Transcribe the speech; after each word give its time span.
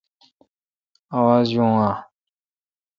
آواز 1.17 1.47
یوین 1.55 1.75
اؘ 1.87 1.95